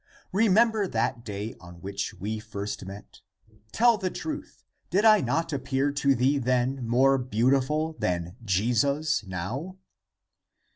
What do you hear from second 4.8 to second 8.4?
did I not appear to thee then more beautiful than